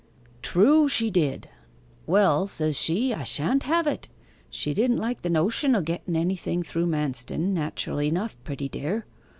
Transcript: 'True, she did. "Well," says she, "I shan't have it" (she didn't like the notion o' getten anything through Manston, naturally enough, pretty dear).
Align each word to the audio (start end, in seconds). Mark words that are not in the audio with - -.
'True, 0.41 0.87
she 0.87 1.11
did. 1.11 1.47
"Well," 2.07 2.47
says 2.47 2.75
she, 2.75 3.13
"I 3.13 3.23
shan't 3.23 3.61
have 3.61 3.85
it" 3.85 4.09
(she 4.49 4.73
didn't 4.73 4.97
like 4.97 5.21
the 5.21 5.29
notion 5.29 5.75
o' 5.75 5.81
getten 5.83 6.15
anything 6.15 6.63
through 6.63 6.87
Manston, 6.87 7.53
naturally 7.53 8.07
enough, 8.07 8.35
pretty 8.43 8.67
dear). 8.67 9.05